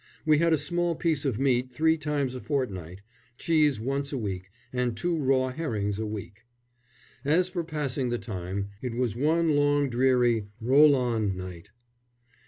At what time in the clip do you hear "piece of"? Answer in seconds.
0.95-1.37